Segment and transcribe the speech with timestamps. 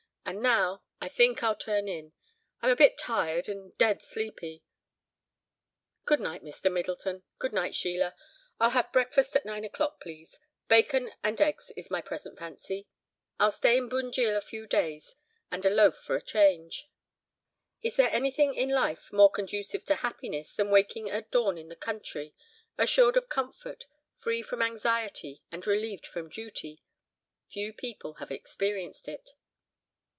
[0.23, 2.13] And now, I think I'll turn in.
[2.61, 4.63] I'm a bit tired, and dead sleepy.
[6.05, 6.71] Good night, Mr.
[6.71, 8.15] Middleton, good night, Sheila!
[8.57, 12.87] I'll have breakfast at nine o'clock, please, bacon and eggs is my present fancy.
[13.41, 15.15] I'll stay in Bunjil a few days
[15.51, 16.87] and loaf for a change."
[17.81, 21.67] If there is anything in life more conducive to happiness than waking at dawn in
[21.67, 22.33] the country,
[22.77, 26.81] assured of comfort, free from anxiety and relieved from duty,
[27.49, 29.31] few people have experienced it.